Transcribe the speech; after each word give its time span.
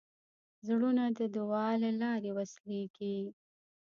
زړونه 0.67 1.03
د 1.17 1.19
دعا 1.35 1.69
له 1.83 1.91
لارې 2.01 2.31
وصلېږي. 2.37 3.17